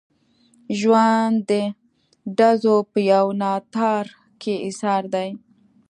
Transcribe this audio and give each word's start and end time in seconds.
ژوند 0.79 1.35
د 1.49 1.51
ډزو 2.37 2.77
په 2.91 2.99
یو 3.11 3.25
ناتار 3.41 4.05
کې 4.41 4.53
ایسار 4.65 5.03
دی. 5.13 5.29